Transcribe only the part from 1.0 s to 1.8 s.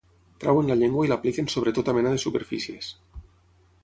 i l'apliquen sobre